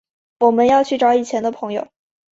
[0.39, 1.87] 我们要去找以前的朋友